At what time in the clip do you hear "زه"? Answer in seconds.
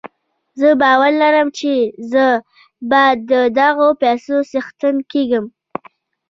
0.59-0.69, 2.11-2.25